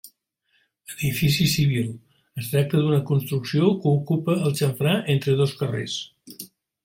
[0.93, 1.91] Edifici civil,
[2.43, 6.01] es tracta d'una construcció que ocupa el xamfrà entre dos carrers.